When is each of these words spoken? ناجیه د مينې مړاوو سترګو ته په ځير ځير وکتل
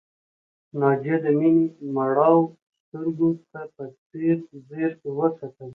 ناجیه 0.79 1.17
د 1.23 1.25
مينې 1.39 1.65
مړاوو 1.95 2.43
سترګو 2.79 3.29
ته 3.51 3.61
په 3.75 3.83
ځير 4.09 4.37
ځير 4.67 4.91
وکتل 5.17 5.69